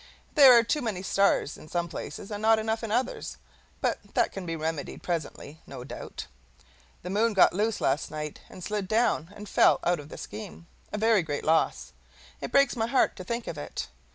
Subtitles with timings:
[0.33, 3.37] There are too many stars in some places and not enough in others,
[3.81, 6.25] but that can be remedied presently, no doubt.
[7.03, 10.65] The moon got loose last night, and slid down and fell out of the scheme
[10.91, 11.93] a very great loss;
[12.41, 13.89] it breaks my heart to think of it.